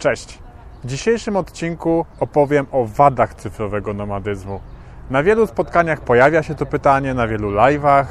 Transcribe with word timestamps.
Cześć! 0.00 0.38
W 0.84 0.86
dzisiejszym 0.86 1.36
odcinku 1.36 2.06
opowiem 2.20 2.66
o 2.72 2.84
wadach 2.84 3.34
cyfrowego 3.34 3.94
nomadyzmu. 3.94 4.60
Na 5.10 5.22
wielu 5.22 5.46
spotkaniach 5.46 6.00
pojawia 6.00 6.42
się 6.42 6.54
to 6.54 6.66
pytanie, 6.66 7.14
na 7.14 7.28
wielu 7.28 7.50
live'ach. 7.50 8.04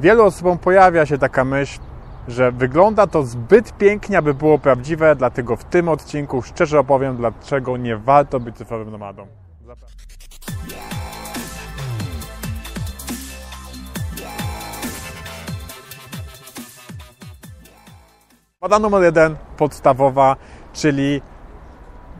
Wielu 0.00 0.24
osobom 0.24 0.58
pojawia 0.58 1.06
się 1.06 1.18
taka 1.18 1.44
myśl, 1.44 1.80
że 2.28 2.52
wygląda 2.52 3.06
to 3.06 3.22
zbyt 3.22 3.76
pięknie, 3.78 4.18
aby 4.18 4.34
było 4.34 4.58
prawdziwe, 4.58 5.16
dlatego 5.16 5.56
w 5.56 5.64
tym 5.64 5.88
odcinku 5.88 6.42
szczerze 6.42 6.78
opowiem, 6.78 7.16
dlaczego 7.16 7.76
nie 7.76 7.96
warto 7.96 8.40
być 8.40 8.56
cyfrowym 8.56 8.90
nomadą. 8.90 9.26
Zapraszam. 9.66 10.04
Wada 18.64 18.78
numer 18.78 19.02
jeden, 19.02 19.36
podstawowa, 19.56 20.36
czyli 20.74 21.20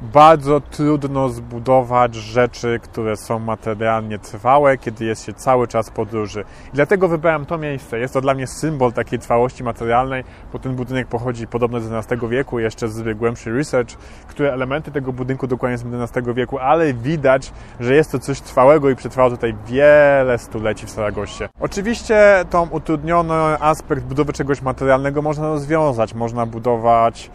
bardzo 0.02 0.60
trudno 0.60 1.28
zbudować 1.28 2.14
rzeczy, 2.14 2.80
które 2.82 3.16
są 3.16 3.38
materialnie 3.38 4.18
trwałe, 4.18 4.78
kiedy 4.78 5.04
jest 5.04 5.26
się 5.26 5.32
cały 5.32 5.68
czas 5.68 5.90
podróży. 5.90 6.44
I 6.68 6.74
dlatego 6.74 7.08
wybrałem 7.08 7.46
to 7.46 7.58
miejsce. 7.58 7.98
Jest 7.98 8.14
to 8.14 8.20
dla 8.20 8.34
mnie 8.34 8.46
symbol 8.46 8.92
takiej 8.92 9.18
trwałości 9.18 9.64
materialnej, 9.64 10.24
bo 10.52 10.58
ten 10.58 10.74
budynek 10.74 11.08
pochodzi 11.08 11.46
podobno 11.46 11.80
z 11.80 11.92
XI 11.92 12.26
wieku, 12.28 12.58
jeszcze 12.58 12.88
z 12.88 13.18
głębszy 13.18 13.52
research, 13.52 13.90
które 14.28 14.52
elementy 14.52 14.90
tego 14.90 15.12
budynku 15.12 15.46
dokładnie 15.46 15.78
z 15.78 15.84
XI 16.12 16.20
wieku, 16.34 16.58
ale 16.58 16.94
widać, 16.94 17.52
że 17.80 17.94
jest 17.94 18.12
to 18.12 18.18
coś 18.18 18.40
trwałego 18.40 18.90
i 18.90 18.96
przetrwało 18.96 19.30
tutaj 19.30 19.54
wiele 19.66 20.38
stuleci 20.38 20.86
w 20.86 20.90
Saragoście. 20.90 21.48
Oczywiście 21.60 22.44
tą 22.50 22.68
utrudniony 22.68 23.34
aspekt 23.60 24.02
budowy 24.02 24.32
czegoś 24.32 24.62
materialnego 24.62 25.22
można 25.22 25.48
rozwiązać. 25.48 26.14
Można 26.14 26.46
budować 26.46 27.30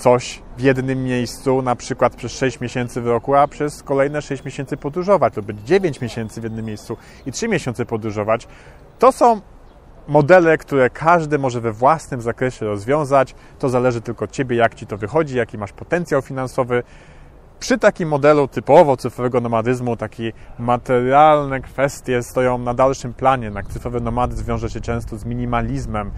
coś 0.00 0.42
w 0.58 0.62
jednym 0.62 1.04
miejscu, 1.04 1.62
na 1.62 1.76
przykład 1.76 2.16
przez 2.16 2.32
6 2.32 2.60
miesięcy 2.60 3.00
w 3.00 3.06
roku, 3.06 3.34
a 3.34 3.48
przez 3.48 3.82
kolejne 3.82 4.22
6 4.22 4.44
miesięcy 4.44 4.76
podróżować, 4.76 5.34
być 5.34 5.60
9 5.60 6.00
miesięcy 6.00 6.40
w 6.40 6.44
jednym 6.44 6.66
miejscu 6.66 6.96
i 7.26 7.32
3 7.32 7.48
miesiące 7.48 7.86
podróżować. 7.86 8.48
To 8.98 9.12
są 9.12 9.40
modele, 10.08 10.58
które 10.58 10.90
każdy 10.90 11.38
może 11.38 11.60
we 11.60 11.72
własnym 11.72 12.20
zakresie 12.20 12.66
rozwiązać. 12.66 13.34
To 13.58 13.68
zależy 13.68 14.00
tylko 14.00 14.24
od 14.24 14.30
Ciebie, 14.30 14.56
jak 14.56 14.74
Ci 14.74 14.86
to 14.86 14.96
wychodzi, 14.96 15.36
jaki 15.36 15.58
masz 15.58 15.72
potencjał 15.72 16.22
finansowy. 16.22 16.82
Przy 17.60 17.78
takim 17.78 18.08
modelu 18.08 18.48
typowo 18.48 18.96
cyfrowego 18.96 19.40
nomadyzmu, 19.40 19.96
takie 19.96 20.32
materialne 20.58 21.60
kwestie 21.60 22.22
stoją 22.22 22.58
na 22.58 22.74
dalszym 22.74 23.14
planie. 23.14 23.44
Jednak 23.44 23.66
cyfrowy 23.66 24.00
nomadyzm 24.00 24.44
wiąże 24.44 24.70
się 24.70 24.80
często 24.80 25.16
z 25.16 25.24
minimalizmem, 25.24 26.10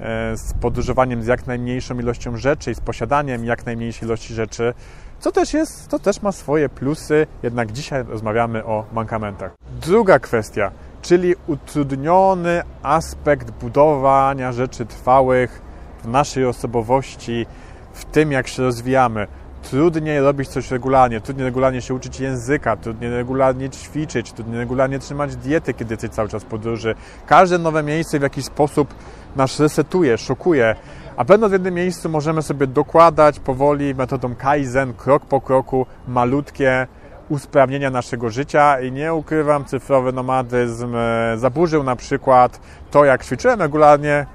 e, 0.00 0.36
z 0.36 0.54
podróżowaniem 0.54 1.22
z 1.22 1.26
jak 1.26 1.46
najmniejszą 1.46 1.98
ilością 1.98 2.36
rzeczy 2.36 2.70
i 2.70 2.74
z 2.74 2.80
posiadaniem 2.80 3.44
jak 3.44 3.66
najmniejszej 3.66 4.08
ilości 4.08 4.34
rzeczy, 4.34 4.74
co 5.20 5.32
też 5.32 5.54
jest, 5.54 5.88
to 5.88 5.98
też 5.98 6.22
ma 6.22 6.32
swoje 6.32 6.68
plusy, 6.68 7.26
jednak 7.42 7.72
dzisiaj 7.72 8.04
rozmawiamy 8.04 8.64
o 8.64 8.84
mankamentach. 8.92 9.52
Druga 9.82 10.18
kwestia, 10.18 10.70
czyli 11.02 11.34
utrudniony 11.46 12.62
aspekt 12.82 13.50
budowania 13.50 14.52
rzeczy 14.52 14.86
trwałych 14.86 15.62
w 16.02 16.08
naszej 16.08 16.46
osobowości, 16.46 17.46
w 17.92 18.04
tym 18.04 18.32
jak 18.32 18.48
się 18.48 18.62
rozwijamy 18.62 19.26
trudniej 19.70 20.20
robić 20.20 20.48
coś 20.48 20.70
regularnie, 20.70 21.20
trudniej 21.20 21.44
regularnie 21.44 21.82
się 21.82 21.94
uczyć 21.94 22.20
języka, 22.20 22.76
trudniej 22.76 23.10
regularnie 23.10 23.70
ćwiczyć, 23.70 24.32
trudniej 24.32 24.58
regularnie 24.58 24.98
trzymać 24.98 25.36
diety, 25.36 25.74
kiedy 25.74 25.94
jesteś 25.94 26.10
cały 26.10 26.28
czas 26.28 26.44
podróży. 26.44 26.94
Każde 27.26 27.58
nowe 27.58 27.82
miejsce 27.82 28.18
w 28.18 28.22
jakiś 28.22 28.44
sposób 28.44 28.94
nas 29.36 29.60
resetuje, 29.60 30.18
szokuje, 30.18 30.74
a 31.16 31.24
będąc 31.24 31.50
w 31.50 31.52
jednym 31.52 31.74
miejscu 31.74 32.08
możemy 32.08 32.42
sobie 32.42 32.66
dokładać 32.66 33.40
powoli 33.40 33.94
metodą 33.94 34.34
Kaizen, 34.34 34.94
krok 34.94 35.26
po 35.26 35.40
kroku, 35.40 35.86
malutkie 36.08 36.86
usprawnienia 37.28 37.90
naszego 37.90 38.30
życia. 38.30 38.80
I 38.80 38.92
nie 38.92 39.14
ukrywam, 39.14 39.64
cyfrowy 39.64 40.12
nomadyzm 40.12 40.96
e, 40.96 41.34
zaburzył 41.38 41.82
na 41.82 41.96
przykład 41.96 42.60
to, 42.90 43.04
jak 43.04 43.24
ćwiczyłem 43.24 43.60
regularnie, 43.60 44.26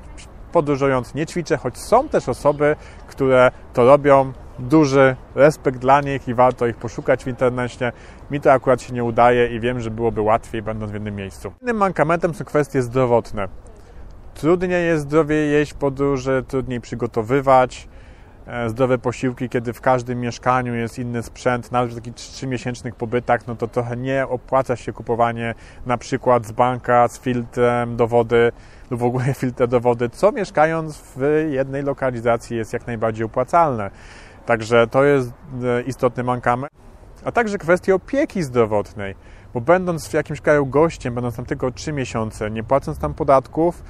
podróżując 0.52 1.14
nie 1.16 1.26
ćwiczę, 1.26 1.58
choć 1.58 1.78
są 1.78 2.10
też 2.10 2.30
osoby, 2.30 2.76
które 3.08 3.52
to 3.74 3.86
robią 3.86 4.34
duży 4.60 5.16
respekt 5.36 5.78
dla 5.78 6.02
nich 6.02 6.28
i 6.28 6.34
warto 6.34 6.68
ich 6.68 6.76
poszukać 6.76 7.24
w 7.24 7.28
internecie. 7.28 7.92
Mi 8.32 8.42
to 8.42 8.52
akurat 8.52 8.82
się 8.82 8.94
nie 8.94 9.04
udaje 9.04 9.48
i 9.48 9.60
wiem, 9.60 9.80
że 9.80 9.92
byłoby 9.92 10.22
łatwiej 10.22 10.62
będąc 10.62 10.92
w 10.92 10.94
jednym 10.94 11.16
miejscu. 11.16 11.52
Innym 11.62 11.78
mankamentem 11.78 12.34
są 12.34 12.46
kwestie 12.46 12.82
zdrowotne. 12.82 13.48
Trudniej 14.34 14.86
jest 14.86 15.04
zdrowie 15.04 15.36
jeść 15.36 15.74
w 15.74 15.76
podróży, 15.76 16.44
trudniej 16.48 16.82
przygotowywać 16.82 17.88
e, 18.48 18.70
zdrowe 18.70 18.98
posiłki, 18.98 19.50
kiedy 19.50 19.74
w 19.74 19.82
każdym 19.82 20.20
mieszkaniu 20.20 20.76
jest 20.76 21.00
inny 21.00 21.24
sprzęt, 21.24 21.72
nawet 21.72 21.92
w 21.92 21.96
takich 21.96 22.14
3-miesięcznych 22.14 22.92
pobytach, 22.92 23.48
no 23.48 23.56
to 23.56 23.68
trochę 23.68 23.98
nie 23.98 24.28
opłaca 24.28 24.76
się 24.76 24.94
kupowanie 24.94 25.56
na 25.86 25.98
przykład 25.98 26.46
z 26.46 26.52
banka 26.52 27.08
z 27.08 27.20
filtrem 27.20 27.96
do 27.96 28.08
wody 28.08 28.52
lub 28.92 29.00
w 29.00 29.04
ogóle 29.04 29.34
filtr 29.42 29.68
do 29.68 29.80
wody, 29.80 30.10
co 30.10 30.32
mieszkając 30.32 30.98
w 31.16 31.48
jednej 31.50 31.84
lokalizacji 31.84 32.58
jest 32.58 32.74
jak 32.74 32.88
najbardziej 32.88 33.26
opłacalne. 33.26 33.92
Także 34.50 34.88
to 34.88 35.04
jest 35.04 35.32
e, 35.64 35.82
istotny 35.82 36.24
mankament. 36.24 36.74
A 37.26 37.32
także 37.32 37.58
kwestia 37.58 37.94
opieki 37.94 38.44
zdrowotnej, 38.44 39.16
bo 39.54 39.62
będąc 39.62 40.08
w 40.08 40.14
jakimś 40.14 40.42
kraju 40.42 40.66
gościem, 40.66 41.16
będąc 41.16 41.36
tam 41.36 41.46
tylko 41.46 41.72
3 41.72 41.94
miesiące, 41.94 42.52
nie 42.52 42.64
płacąc 42.64 43.00
tam 43.00 43.14
podatków, 43.14 43.84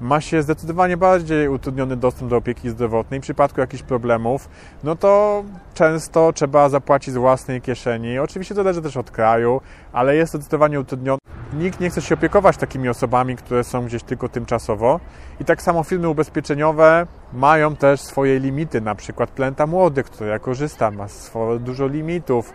ma 0.00 0.20
się 0.20 0.42
zdecydowanie 0.42 0.96
bardziej 0.96 1.48
utrudniony 1.48 1.96
dostęp 1.96 2.30
do 2.30 2.36
opieki 2.36 2.70
zdrowotnej. 2.70 3.20
W 3.20 3.22
przypadku 3.22 3.60
jakichś 3.60 3.82
problemów, 3.82 4.48
no 4.84 4.96
to 4.96 5.44
często 5.74 6.32
trzeba 6.32 6.68
zapłacić 6.68 7.14
z 7.14 7.16
własnej 7.16 7.60
kieszeni. 7.60 8.18
Oczywiście 8.18 8.54
to 8.54 8.62
zależy 8.62 8.82
też 8.82 8.96
od 8.96 9.10
kraju, 9.10 9.60
ale 9.92 10.16
jest 10.16 10.32
zdecydowanie 10.32 10.80
utrudnione. 10.80 11.23
Nikt 11.54 11.80
nie 11.80 11.90
chce 11.90 12.02
się 12.02 12.14
opiekować 12.14 12.56
takimi 12.56 12.88
osobami, 12.88 13.36
które 13.36 13.64
są 13.64 13.86
gdzieś 13.86 14.02
tylko 14.02 14.28
tymczasowo. 14.28 15.00
I 15.40 15.44
tak 15.44 15.62
samo 15.62 15.82
firmy 15.82 16.08
ubezpieczeniowe 16.08 17.06
mają 17.32 17.76
też 17.76 18.00
swoje 18.00 18.38
limity, 18.38 18.80
na 18.80 18.94
przykład 18.94 19.30
Plenta 19.30 19.66
Młody, 19.66 20.02
który 20.02 20.30
ja 20.30 20.38
korzystam, 20.38 20.96
ma 20.96 21.06
dużo 21.60 21.86
limitów 21.86 22.52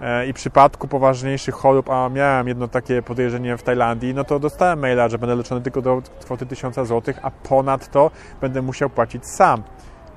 E, 0.00 0.26
i 0.26 0.32
w 0.32 0.36
przypadku 0.36 0.88
poważniejszych 0.88 1.54
chorób, 1.54 1.90
a 1.90 2.08
miałem 2.08 2.48
jedno 2.48 2.68
takie 2.68 3.02
podejrzenie 3.02 3.56
w 3.56 3.62
Tajlandii, 3.62 4.14
no 4.14 4.24
to 4.24 4.38
dostałem 4.38 4.78
maila, 4.78 5.08
że 5.08 5.18
będę 5.18 5.34
leczony 5.34 5.60
tylko 5.60 5.82
do 5.82 6.02
kwoty 6.20 6.46
1000 6.46 6.74
zł, 6.74 7.14
a 7.22 7.30
ponadto 7.30 8.10
będę 8.40 8.62
musiał 8.62 8.90
płacić 8.90 9.26
sam. 9.26 9.62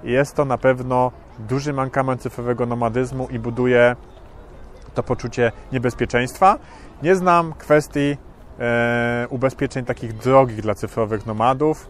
Jest 0.03 0.35
to 0.35 0.45
na 0.45 0.57
pewno 0.57 1.11
duży 1.39 1.73
mankament 1.73 2.21
cyfrowego 2.21 2.65
nomadyzmu 2.65 3.27
i 3.31 3.39
buduje 3.39 3.95
to 4.93 5.03
poczucie 5.03 5.51
niebezpieczeństwa. 5.71 6.57
Nie 7.03 7.15
znam 7.15 7.53
kwestii 7.53 8.17
e, 8.59 9.27
ubezpieczeń 9.29 9.85
takich 9.85 10.13
drogich 10.13 10.61
dla 10.61 10.75
cyfrowych 10.75 11.25
nomadów. 11.25 11.89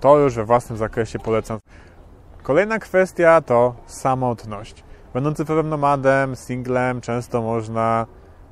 To 0.00 0.18
już 0.18 0.34
we 0.34 0.44
własnym 0.44 0.78
zakresie 0.78 1.18
polecam. 1.18 1.58
Kolejna 2.42 2.78
kwestia 2.78 3.40
to 3.40 3.74
samotność. 3.86 4.84
Będąc 5.14 5.36
cyfrowym 5.36 5.68
nomadem, 5.68 6.36
singlem, 6.36 7.00
często 7.00 7.42
można 7.42 8.06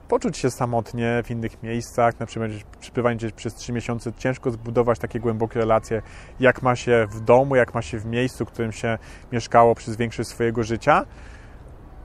poczuć 0.09 0.39
się 0.39 0.51
samotnie 0.51 1.23
w 1.25 1.31
innych 1.31 1.63
miejscach, 1.63 2.21
na 2.21 2.27
przykład 2.27 2.51
przebywanie 2.81 3.17
gdzieś 3.17 3.33
przez 3.33 3.55
3 3.55 3.73
miesiące, 3.73 4.13
ciężko 4.13 4.51
zbudować 4.51 4.99
takie 4.99 5.21
głębokie 5.21 5.61
relacje, 5.61 6.03
jak 6.41 6.63
ma 6.63 6.77
się 6.77 7.07
w 7.11 7.21
domu, 7.21 7.57
jak 7.57 7.75
ma 7.75 7.83
się 7.83 7.99
w 7.99 8.07
miejscu, 8.07 8.45
w 8.45 8.49
którym 8.49 8.73
się 8.73 8.99
mieszkało 9.33 9.75
przez 9.75 9.97
większość 9.97 10.29
swojego 10.29 10.63
życia. 10.63 11.05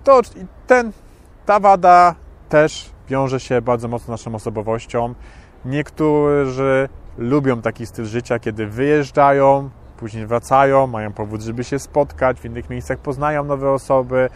To 0.04 0.22
ten, 0.68 0.92
ta 1.46 1.60
wada 1.60 2.16
też 2.50 2.93
wiąże 3.08 3.40
się 3.40 3.62
bardzo 3.62 3.88
mocno 3.88 4.12
naszą 4.12 4.36
osobowością. 4.36 5.14
Niektórzy 5.66 6.90
lubią 7.18 7.62
taki 7.62 7.86
styl 7.86 8.06
życia, 8.06 8.40
kiedy 8.40 8.68
wyjeżdżają, 8.68 9.70
później 9.98 10.28
wracają, 10.28 10.88
mają 10.88 11.14
powód, 11.14 11.42
żeby 11.42 11.64
się 11.64 11.80
spotkać, 11.80 12.40
w 12.40 12.46
innych 12.46 12.70
miejscach 12.70 12.98
poznają 12.98 13.44
nowe 13.44 13.72
osoby, 13.72 14.30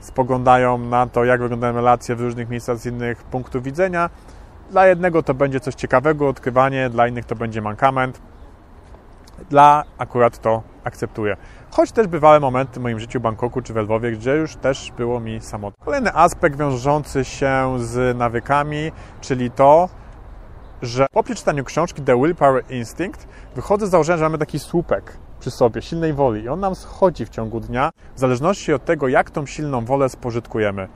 spoglądają 0.00 0.78
na 0.78 1.06
to, 1.06 1.24
jak 1.24 1.40
wyglądają 1.40 1.74
relacje 1.74 2.16
w 2.16 2.20
różnych 2.20 2.48
miejscach 2.48 2.78
z 2.78 2.86
innych 2.86 3.22
punktów 3.22 3.62
widzenia. 3.62 4.10
Dla 4.70 4.86
jednego 4.86 5.22
to 5.22 5.34
będzie 5.34 5.60
coś 5.60 5.74
ciekawego, 5.74 6.28
odkrywanie, 6.28 6.90
dla 6.90 7.08
innych 7.08 7.24
to 7.24 7.36
będzie 7.36 7.62
mankament. 7.62 8.20
Dla 9.50 9.84
akurat 9.98 10.38
to 10.38 10.62
akceptuję. 10.84 11.36
Choć 11.70 11.92
też 11.92 12.06
bywały 12.06 12.40
momenty 12.40 12.80
w 12.80 12.82
moim 12.82 13.00
życiu 13.00 13.20
w 13.20 13.22
Bangkoku 13.22 13.62
czy 13.62 13.72
w 13.72 13.76
Lwowie, 13.76 14.12
gdzie 14.12 14.36
już 14.36 14.56
też 14.56 14.92
było 14.96 15.20
mi 15.20 15.40
samotnie. 15.40 15.84
Kolejny 15.84 16.14
aspekt 16.14 16.58
wiążący 16.58 17.24
się 17.24 17.76
z 17.78 18.18
nawykami, 18.18 18.92
czyli 19.20 19.50
to, 19.50 19.88
że 20.82 21.06
po 21.12 21.22
przeczytaniu 21.22 21.64
książki 21.64 22.02
The 22.02 22.16
Willpower 22.16 22.64
Instinct 22.70 23.28
wychodzę 23.54 23.86
z 23.86 23.90
założenia, 23.90 24.16
że 24.16 24.24
mamy 24.24 24.38
taki 24.38 24.58
słupek 24.58 25.18
przy 25.40 25.50
sobie, 25.50 25.82
silnej 25.82 26.12
woli 26.12 26.42
i 26.42 26.48
on 26.48 26.60
nam 26.60 26.74
schodzi 26.74 27.26
w 27.26 27.28
ciągu 27.28 27.60
dnia, 27.60 27.90
w 28.16 28.20
zależności 28.20 28.72
od 28.72 28.84
tego, 28.84 29.08
jak 29.08 29.30
tą 29.30 29.46
silną 29.46 29.84
wolę 29.84 30.08
spożytkujemy. 30.08 30.88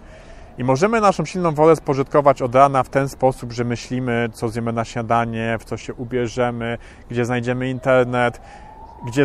I 0.59 0.65
możemy 0.65 1.01
naszą 1.01 1.25
silną 1.25 1.55
wolę 1.55 1.77
spożytkować 1.77 2.43
od 2.43 2.55
rana 2.55 2.83
w 2.83 2.89
ten 2.89 3.09
sposób, 3.09 3.53
że 3.53 3.65
myślimy, 3.65 4.29
co 4.33 4.49
zjemy 4.49 4.73
na 4.73 4.85
śniadanie, 4.85 5.57
w 5.61 5.65
co 5.65 5.77
się 5.77 5.95
ubierzemy, 5.95 6.79
gdzie 7.11 7.25
znajdziemy 7.25 7.71
internet, 7.71 8.41
gdzie, 9.07 9.25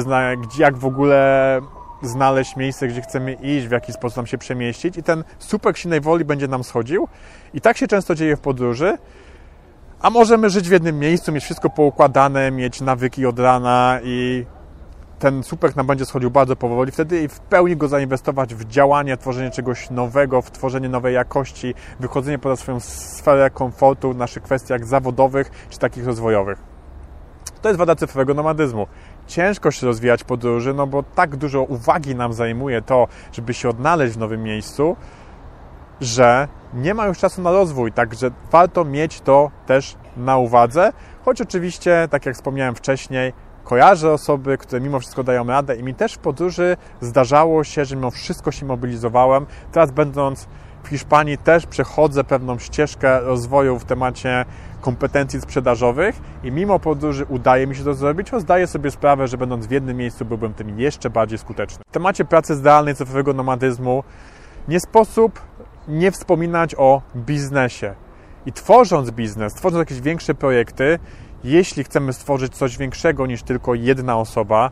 jak 0.58 0.78
w 0.78 0.86
ogóle 0.86 1.62
znaleźć 2.02 2.56
miejsce, 2.56 2.88
gdzie 2.88 3.02
chcemy 3.02 3.34
iść, 3.34 3.68
w 3.68 3.72
jaki 3.72 3.94
sposób 3.94 4.18
nam 4.18 4.28
się 4.28 4.38
przemieścić 4.38 4.98
i 4.98 5.04
ten 5.04 5.24
super 5.40 5.78
silnej 5.78 6.02
woli 6.02 6.26
będzie 6.26 6.48
nam 6.48 6.64
schodził. 6.64 7.08
I 7.54 7.62
tak 7.62 7.78
się 7.78 7.88
często 7.88 8.16
dzieje 8.16 8.36
w 8.36 8.40
podróży. 8.40 8.98
A 10.02 10.10
możemy 10.10 10.50
żyć 10.50 10.70
w 10.70 10.72
jednym 10.72 11.00
miejscu, 11.00 11.32
mieć 11.32 11.44
wszystko 11.44 11.70
poukładane, 11.70 12.52
mieć 12.52 12.82
nawyki 12.82 13.26
od 13.26 13.40
rana 13.40 14.00
i 14.04 14.46
ten 15.20 15.44
super 15.44 15.76
nam 15.76 15.88
będzie 15.88 16.06
schodził 16.06 16.32
bardzo 16.32 16.56
powoli, 16.56 16.92
wtedy 16.92 17.30
w 17.30 17.40
pełni 17.40 17.78
go 17.78 17.88
zainwestować 17.88 18.56
w 18.56 18.66
działanie, 18.66 19.18
tworzenie 19.18 19.52
czegoś 19.52 19.90
nowego, 19.90 20.42
w 20.42 20.52
tworzenie 20.52 20.90
nowej 20.90 21.16
jakości, 21.16 21.74
wychodzenie 22.00 22.40
poza 22.40 22.56
swoją 22.56 22.80
sferę 22.80 23.50
komfortu 23.50 24.14
w 24.14 24.18
naszych 24.18 24.44
kwestiach 24.44 24.86
zawodowych 24.86 25.52
czy 25.70 25.80
takich 25.80 26.06
rozwojowych. 26.06 26.60
To 27.62 27.70
jest 27.70 27.80
wada 27.80 27.96
cyfrowego 27.96 28.34
nomadyzmu. 28.34 28.88
Ciężko 29.28 29.72
się 29.72 29.88
rozwijać 29.88 30.24
podróży, 30.24 30.74
no 30.74 30.88
bo 30.88 31.04
tak 31.04 31.36
dużo 31.36 31.64
uwagi 31.64 32.16
nam 32.16 32.34
zajmuje 32.34 32.82
to, 32.82 33.08
żeby 33.32 33.54
się 33.54 33.70
odnaleźć 33.70 34.16
w 34.16 34.18
nowym 34.18 34.44
miejscu, 34.44 34.96
że 36.02 36.48
nie 36.74 36.94
ma 36.94 37.06
już 37.08 37.18
czasu 37.18 37.42
na 37.42 37.52
rozwój, 37.52 37.92
także 37.92 38.32
warto 38.52 38.86
mieć 38.86 39.22
to 39.22 39.52
też 39.66 39.96
na 40.18 40.38
uwadze, 40.38 40.94
choć 41.26 41.42
oczywiście, 41.42 42.08
tak 42.12 42.26
jak 42.26 42.36
wspomniałem 42.36 42.76
wcześniej, 42.76 43.34
kojarzę 43.64 44.12
osoby, 44.12 44.58
które 44.58 44.82
mimo 44.82 45.00
wszystko 45.00 45.24
dają 45.24 45.48
radę 45.48 45.76
i 45.76 45.84
mi 45.84 45.96
też 45.96 46.14
w 46.14 46.18
podróży 46.18 46.78
zdarzało 47.02 47.64
się, 47.64 47.86
że 47.86 47.96
mimo 47.96 48.12
wszystko 48.12 48.52
się 48.52 48.66
mobilizowałem. 48.66 49.46
Teraz 49.72 49.92
będąc 49.92 50.48
w 50.84 50.88
Hiszpanii 50.88 51.38
też 51.38 51.66
przechodzę 51.66 52.24
pewną 52.24 52.60
ścieżkę 52.60 53.20
rozwoju 53.20 53.80
w 53.80 53.86
temacie 53.86 54.46
kompetencji 54.82 55.42
sprzedażowych 55.42 56.16
i 56.44 56.52
mimo 56.52 56.80
podróży 56.80 57.26
udaje 57.30 57.68
mi 57.68 57.76
się 57.76 57.84
to 57.84 57.94
zrobić, 57.94 58.32
choć 58.32 58.42
zdaję 58.42 58.68
sobie 58.68 58.92
sprawę, 58.92 59.28
że 59.28 59.38
będąc 59.38 59.68
w 59.68 59.72
jednym 59.72 59.98
miejscu 59.98 60.26
byłbym 60.26 60.54
tym 60.54 60.80
jeszcze 60.80 61.10
bardziej 61.10 61.38
skuteczny. 61.38 61.84
W 61.90 61.94
temacie 61.94 62.26
pracy 62.26 62.56
zdalnej, 62.56 62.96
cyfrowego 62.96 63.34
nomadyzmu 63.34 64.04
nie 64.68 64.80
sposób 64.80 65.42
nie 65.88 66.12
wspominać 66.12 66.76
o 66.78 67.02
biznesie. 67.16 67.96
I 68.46 68.54
tworząc 68.54 69.12
biznes, 69.12 69.54
tworząc 69.54 69.80
jakieś 69.80 70.02
większe 70.02 70.36
projekty, 70.36 71.00
jeśli 71.44 71.84
chcemy 71.84 72.14
stworzyć 72.14 72.56
coś 72.56 72.78
większego 72.78 73.26
niż 73.26 73.44
tylko 73.44 73.76
jedna 73.76 74.18
osoba, 74.18 74.72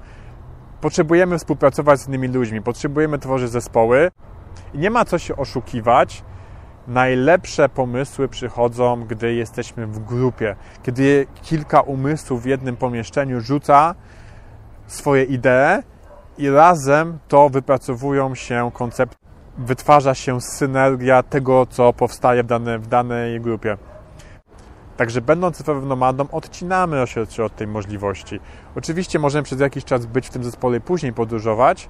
potrzebujemy 0.82 1.38
współpracować 1.38 2.00
z 2.00 2.08
innymi 2.08 2.28
ludźmi, 2.28 2.62
potrzebujemy 2.62 3.20
tworzyć 3.20 3.52
zespoły 3.52 4.12
i 4.74 4.78
nie 4.78 4.90
ma 4.90 5.06
co 5.06 5.18
się 5.18 5.36
oszukiwać. 5.36 6.24
Najlepsze 6.88 7.70
pomysły 7.70 8.28
przychodzą, 8.28 9.04
gdy 9.04 9.34
jesteśmy 9.34 9.88
w 9.88 10.00
grupie, 10.00 10.56
kiedy 10.84 11.28
kilka 11.42 11.82
umysłów 11.82 12.44
w 12.44 12.46
jednym 12.46 12.78
pomieszczeniu 12.78 13.42
rzuca 13.42 13.96
swoje 14.88 15.24
idee 15.24 15.84
i 16.38 16.50
razem 16.50 17.20
to 17.28 17.50
wypracowują 17.50 18.36
się 18.36 18.72
koncepty, 18.74 19.16
wytwarza 19.58 20.14
się 20.14 20.42
synergia 20.42 21.24
tego, 21.24 21.66
co 21.66 21.94
powstaje 21.94 22.44
w, 22.44 22.46
dane, 22.46 22.80
w 22.80 22.88
danej 22.88 23.42
grupie. 23.42 23.78
Także 24.98 25.22
będąc 25.22 25.58
cyfrowym 25.58 25.88
nomadą, 25.88 26.28
odcinamy 26.32 27.04
się 27.08 27.44
od 27.44 27.56
tej 27.56 27.68
możliwości. 27.68 28.40
Oczywiście 28.76 29.20
możemy 29.20 29.44
przez 29.44 29.60
jakiś 29.60 29.86
czas 29.86 30.06
być 30.06 30.28
w 30.28 30.30
tym 30.30 30.44
zespole 30.44 30.78
i 30.78 30.82
później 30.82 31.14
podróżować. 31.14 31.90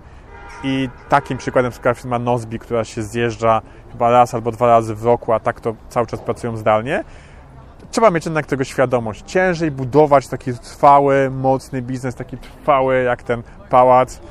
I 0.64 0.90
takim 1.10 1.38
przykładem 1.38 1.72
jest 1.72 2.02
firma 2.02 2.20
Nozbi, 2.20 2.60
która 2.60 2.84
się 2.84 3.04
zjeżdża 3.04 3.62
chyba 3.92 4.10
raz 4.10 4.34
albo 4.34 4.52
dwa 4.52 4.68
razy 4.68 4.96
w 4.96 5.06
roku, 5.06 5.34
a 5.34 5.40
tak 5.40 5.62
to 5.62 5.76
cały 5.90 6.08
czas 6.08 6.20
pracują 6.20 6.58
zdalnie. 6.58 7.04
Trzeba 7.92 8.12
mieć 8.12 8.26
jednak 8.26 8.46
tego 8.46 8.64
świadomość. 8.64 9.24
Ciężej 9.26 9.72
budować 9.72 10.28
taki 10.28 10.54
trwały, 10.54 11.30
mocny 11.30 11.82
biznes, 11.82 12.16
taki 12.16 12.38
trwały 12.38 13.04
jak 13.04 13.24
ten 13.24 13.44
pałac 13.70 14.22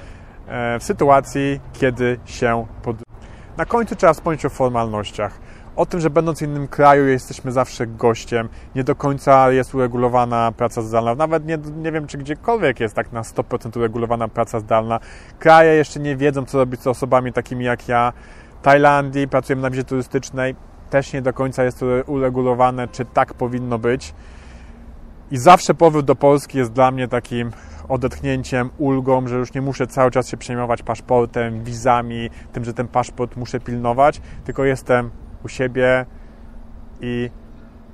e, 0.48 0.78
w 0.78 0.84
sytuacji, 0.84 1.60
kiedy 1.72 2.18
się 2.24 2.66
podróżuje. 2.82 3.10
Na 3.56 3.64
końcu 3.64 3.96
trzeba 3.96 4.12
wspomnieć 4.12 4.44
o 4.44 4.50
formalnościach 4.50 5.40
o 5.80 5.86
tym, 5.86 6.00
że 6.00 6.10
będąc 6.10 6.38
w 6.38 6.42
innym 6.42 6.68
kraju 6.68 7.08
jesteśmy 7.08 7.52
zawsze 7.52 7.86
gościem, 7.86 8.48
nie 8.74 8.84
do 8.84 8.94
końca 8.94 9.52
jest 9.52 9.74
uregulowana 9.74 10.52
praca 10.52 10.82
zdalna, 10.82 11.14
nawet 11.14 11.46
nie, 11.46 11.58
nie 11.76 11.92
wiem, 11.92 12.06
czy 12.06 12.18
gdziekolwiek 12.18 12.80
jest 12.80 12.94
tak 12.94 13.12
na 13.12 13.22
100% 13.22 13.78
uregulowana 13.78 14.28
praca 14.28 14.60
zdalna. 14.60 15.00
Kraje 15.38 15.74
jeszcze 15.74 16.00
nie 16.00 16.16
wiedzą, 16.16 16.44
co 16.44 16.58
robić 16.58 16.80
z 16.80 16.86
osobami 16.86 17.32
takimi 17.32 17.64
jak 17.64 17.88
ja. 17.88 18.12
Tajlandii, 18.62 19.28
pracujemy 19.28 19.62
na 19.62 19.70
wizie 19.70 19.84
turystycznej, 19.84 20.54
też 20.90 21.12
nie 21.12 21.22
do 21.22 21.32
końca 21.32 21.64
jest 21.64 21.80
to 21.80 21.86
uregulowane, 22.06 22.88
czy 22.88 23.04
tak 23.04 23.34
powinno 23.34 23.78
być. 23.78 24.14
I 25.30 25.38
zawsze 25.38 25.74
powrót 25.74 26.06
do 26.06 26.14
Polski 26.14 26.58
jest 26.58 26.72
dla 26.72 26.90
mnie 26.90 27.08
takim 27.08 27.50
odetchnięciem, 27.88 28.70
ulgą, 28.78 29.28
że 29.28 29.36
już 29.36 29.54
nie 29.54 29.62
muszę 29.62 29.86
cały 29.86 30.10
czas 30.10 30.28
się 30.28 30.36
przejmować 30.36 30.82
paszportem, 30.82 31.64
wizami, 31.64 32.30
tym, 32.52 32.64
że 32.64 32.74
ten 32.74 32.88
paszport 32.88 33.36
muszę 33.36 33.60
pilnować, 33.60 34.20
tylko 34.44 34.64
jestem 34.64 35.10
u 35.44 35.48
siebie 35.48 36.06
i 37.00 37.30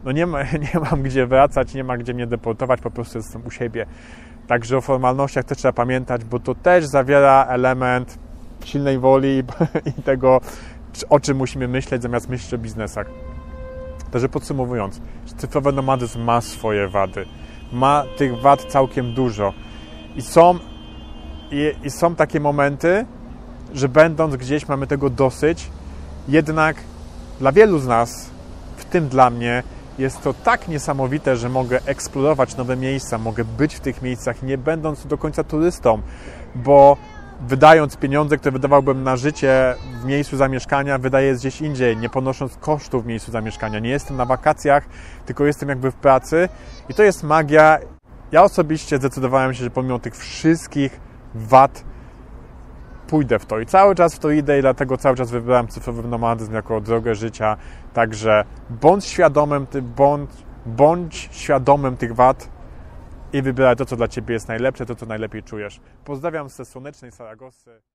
no 0.05 0.13
nie, 0.13 0.27
ma, 0.27 0.43
nie 0.75 0.81
mam 0.91 1.03
gdzie 1.03 1.27
wracać, 1.27 1.75
nie 1.75 1.85
ma 1.85 1.97
gdzie 1.97 2.15
mnie 2.15 2.27
deportować, 2.27 2.81
po 2.81 2.91
prostu 2.91 3.19
jestem 3.19 3.47
u 3.47 3.51
siebie. 3.51 3.87
Także 4.47 4.77
o 4.77 4.81
formalnościach 4.81 5.45
też 5.45 5.59
trzeba 5.59 5.73
pamiętać, 5.73 6.25
bo 6.25 6.39
to 6.39 6.55
też 6.55 6.87
zawiera 6.87 7.47
element 7.49 8.19
silnej 8.65 8.99
woli 8.99 9.43
i 9.87 10.03
tego, 10.03 10.41
o 11.09 11.21
czym 11.21 11.37
musimy 11.37 11.69
myśleć, 11.69 12.03
zamiast 12.03 12.29
myśleć 12.29 12.55
o 12.55 12.59
biznesach. 12.59 13.07
Także 14.11 14.29
podsumowując, 14.29 15.01
cyfrowy 15.37 15.73
nomadyzm 15.73 16.23
ma 16.23 16.41
swoje 16.41 16.89
wady. 16.89 17.27
Ma 17.73 18.05
tych 18.17 18.41
wad 18.41 18.65
całkiem 18.65 19.15
dużo. 19.15 19.53
I 20.17 20.23
są, 20.23 20.59
i, 21.51 21.73
i 21.83 21.91
są 21.91 22.15
takie 22.15 22.41
momenty, 22.41 23.07
że 23.75 23.89
będąc 23.89 24.37
gdzieś 24.37 24.69
mamy 24.69 24.87
tego 24.87 25.11
dosyć, 25.11 25.71
jednak 26.29 26.77
dla 27.41 27.53
wielu 27.53 27.79
z 27.79 27.87
nas, 27.87 28.31
w 28.77 28.85
tym 28.85 29.09
dla 29.09 29.31
mnie, 29.31 29.63
jest 29.99 30.23
to 30.23 30.35
tak 30.35 30.69
niesamowite, 30.69 31.37
że 31.37 31.49
mogę 31.49 31.81
eksplorować 31.87 32.57
nowe 32.57 32.77
miejsca, 32.77 33.19
mogę 33.19 33.45
być 33.45 33.75
w 33.75 33.81
tych 33.81 34.03
miejscach, 34.03 34.43
nie 34.43 34.59
będąc 34.59 35.07
do 35.07 35.19
końca 35.19 35.45
turystą, 35.45 36.03
bo 36.55 36.97
wydając 37.41 37.97
pieniądze, 37.97 38.37
które 38.37 38.53
wydawałbym 38.53 39.03
na 39.03 39.17
życie 39.17 39.75
w 40.03 40.05
miejscu 40.05 40.37
zamieszkania, 40.37 40.99
wydaję 40.99 41.35
gdzieś 41.35 41.61
indziej, 41.61 41.97
nie 41.97 42.09
ponosząc 42.09 42.57
kosztów 42.57 43.05
w 43.05 43.07
miejscu 43.07 43.33
zamieszkania. 43.33 43.79
Nie 43.79 43.91
jestem 43.91 44.17
na 44.17 44.25
wakacjach, 44.25 44.89
tylko 45.27 45.47
jestem 45.47 45.69
jakby 45.69 45.91
w 45.91 45.95
pracy 45.95 46.49
i 46.89 46.95
to 46.95 47.03
jest 47.03 47.23
magia. 47.23 47.79
Ja 48.33 48.43
osobiście 48.43 48.97
zdecydowałem 48.97 49.55
się, 49.55 49.65
że 49.65 49.71
pomimo 49.71 49.99
tych 49.99 50.17
wszystkich 50.17 51.01
wad, 51.35 51.85
pójdę 53.09 53.39
w 53.39 53.47
to 53.47 53.61
i 53.61 53.67
cały 53.67 53.95
czas 53.95 54.15
w 54.15 54.19
to 54.19 54.31
idę 54.31 54.59
i 54.59 54.61
dlatego 54.61 54.97
cały 54.97 55.17
czas 55.17 55.31
wybrałem 55.31 55.69
cyfrowy 55.69 56.09
nomadyzm 56.09 56.55
jako 56.55 56.81
drogę 56.81 57.15
życia. 57.15 57.57
Także 57.93 58.45
bądź 58.71 59.05
świadomym, 59.05 59.67
bądź, 59.83 60.31
bądź 60.67 61.29
świadomym 61.33 61.97
tych 61.97 62.15
wad 62.15 62.49
i 63.33 63.43
wybieraj 63.43 63.77
to, 63.77 63.85
co 63.85 63.97
dla 63.97 64.09
Ciebie 64.09 64.33
jest 64.35 64.49
najlepsze, 64.49 64.87
to, 64.87 64.95
co 64.95 65.07
najlepiej 65.07 65.43
czujesz. 65.43 65.81
Pozdrawiam 66.05 66.49
ze 66.49 66.65
słonecznej 66.65 67.13
Saragosy. 67.13 67.81